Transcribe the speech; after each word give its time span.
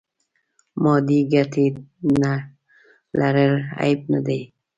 مادې 0.81 1.19
ګټې 1.33 1.67
نه 2.21 2.33
لرل 3.19 3.53
عیب 3.81 3.99
نه 4.11 4.19
دی. 4.25 4.41